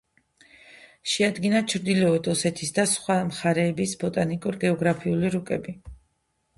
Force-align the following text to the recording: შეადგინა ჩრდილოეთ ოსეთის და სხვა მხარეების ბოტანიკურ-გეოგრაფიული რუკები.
შეადგინა 1.11 1.61
ჩრდილოეთ 1.75 2.31
ოსეთის 2.35 2.75
და 2.79 2.87
სხვა 2.95 3.21
მხარეების 3.31 3.97
ბოტანიკურ-გეოგრაფიული 4.03 5.35
რუკები. 5.41 5.81